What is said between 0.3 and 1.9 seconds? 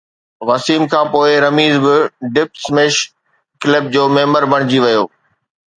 وسيم کانپوءِ رميز